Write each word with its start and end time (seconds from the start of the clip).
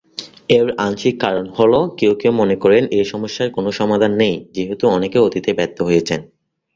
এর 0.49 0.67
আংশিক 0.77 1.15
কারণ 1.19 1.45
হল 1.57 1.73
কেউ 1.97 2.13
কেউ 2.15 2.31
মনে 2.31 2.55
করেন 2.55 2.83
এই 2.91 3.05
সমস্যার 3.05 3.47
কোন 3.49 3.65
সমাধান 3.79 4.11
নেই, 4.15 4.35
যেহেতু 4.55 4.83
অনেকেই 4.87 5.25
অতীতে 5.27 5.51
ব্যর্থ 5.53 5.77
হয়েছেন। 5.81 6.19